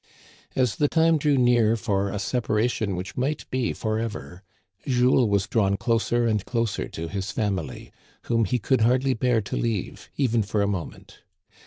[0.55, 4.41] As the time drew near for a separation which might be forever,
[4.87, 7.91] Jules was drawn closer and closer to his family,
[8.23, 11.19] whom he could hardly bear to leave even for a moment.